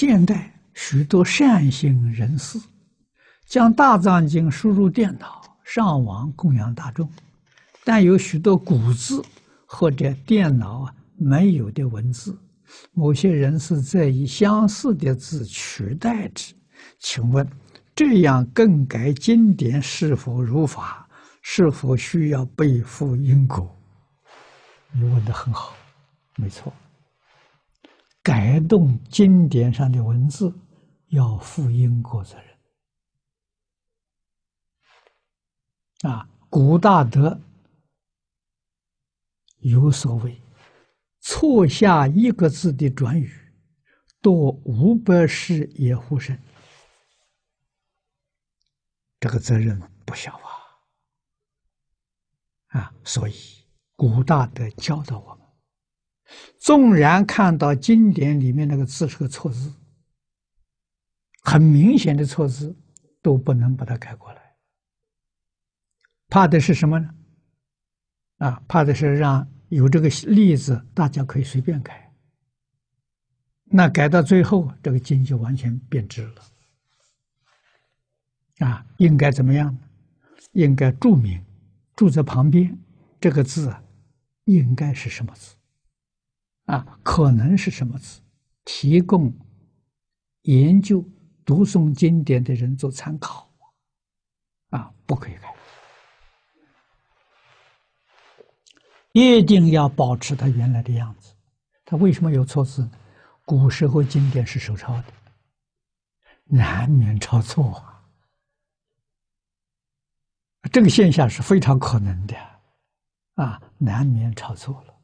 [0.00, 2.56] 现代许多善心人士
[3.48, 7.10] 将大藏经输入电脑上网供养大众，
[7.84, 9.20] 但有许多古字
[9.66, 12.38] 或者电脑啊没有的文字，
[12.92, 16.54] 某些人士在以相似的字取代之，
[17.00, 17.44] 请问
[17.92, 21.08] 这样更改经典是否如法？
[21.42, 23.68] 是否需要背负因果？
[24.92, 25.74] 你问的很好，
[26.36, 26.72] 没错。
[28.28, 30.52] 改动经典上的文字，
[31.06, 32.36] 要负因果责
[36.02, 36.12] 任。
[36.12, 37.40] 啊，古大德
[39.60, 40.42] 有所谓：
[41.20, 43.32] 错下一个字的转语，
[44.20, 46.38] 多五百世也护身。
[49.18, 50.36] 这个责任不小
[52.72, 52.78] 啊！
[52.78, 53.34] 啊，所以
[53.96, 55.37] 古大德教导我。
[56.58, 59.72] 纵然看到经典里面那个字是个错字，
[61.42, 62.76] 很明显的错字，
[63.22, 64.56] 都不能把它改过来。
[66.28, 67.14] 怕的是什么呢？
[68.38, 72.12] 啊，怕的是让有这个例子，大家可以随便改。
[73.70, 76.42] 那改到最后，这个经就完全变质了。
[78.66, 79.78] 啊，应该怎么样？
[80.52, 81.44] 应该注明，
[81.94, 82.76] 注在旁边，
[83.20, 83.82] 这个字啊，
[84.44, 85.54] 应该是什么字？
[86.68, 88.20] 啊，可能是什么字？
[88.64, 89.32] 提供
[90.42, 91.02] 研究
[91.44, 93.50] 读诵经典的人做参考。
[94.68, 95.54] 啊，不可以改，
[99.12, 101.34] 一定要保持它原来的样子。
[101.86, 102.86] 它为什么有错字？
[103.46, 105.04] 古时候经典是手抄的，
[106.44, 108.04] 难免抄错啊。
[110.70, 112.36] 这个现象是非常可能的，
[113.36, 114.97] 啊，难免抄错了。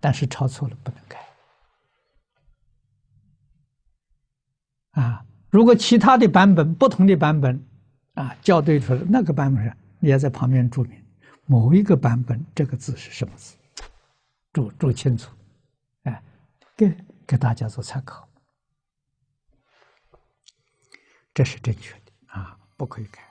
[0.00, 1.18] 但是抄错了不能改。
[4.92, 5.24] 啊！
[5.50, 7.64] 如果其他的版本、不同的版本，
[8.14, 11.04] 啊，校对出来那个版本上，你要在旁边注明
[11.46, 13.56] 某一个版本这个字是什么字，
[14.52, 15.30] 注注清楚，
[16.02, 16.22] 哎，
[16.76, 16.92] 给
[17.26, 18.28] 给大家做参考，
[21.32, 23.22] 这是正确的啊，不可以改。